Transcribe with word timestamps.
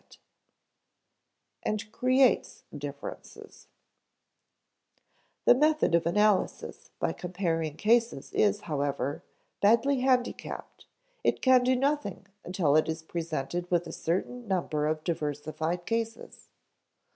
[Sidenote: 0.01 0.17
and 1.61 1.91
creates 1.91 2.63
differences] 2.75 3.67
The 5.45 5.53
method 5.53 5.93
of 5.93 6.07
analysis 6.07 6.89
by 6.97 7.13
comparing 7.13 7.77
cases 7.77 8.33
is, 8.33 8.61
however, 8.61 9.23
badly 9.61 9.99
handicapped; 9.99 10.87
it 11.23 11.43
can 11.43 11.63
do 11.63 11.75
nothing 11.75 12.25
until 12.43 12.75
it 12.75 12.89
is 12.89 13.03
presented 13.03 13.69
with 13.69 13.85
a 13.85 13.91
certain 13.91 14.47
number 14.47 14.87
of 14.87 15.03
diversified 15.03 15.85
cases. 15.85 16.49